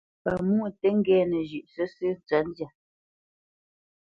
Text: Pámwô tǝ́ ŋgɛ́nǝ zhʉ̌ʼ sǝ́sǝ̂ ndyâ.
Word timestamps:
Pámwô 0.23 0.65
tǝ́ 0.81 0.91
ŋgɛ́nǝ 0.97 1.39
zhʉ̌ʼ 1.49 1.67
sǝ́sǝ̂ 1.93 2.11
ndyâ. 2.47 2.67